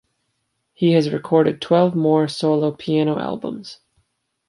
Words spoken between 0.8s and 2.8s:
has recorded twelve more solo